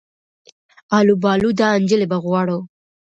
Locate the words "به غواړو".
2.11-2.59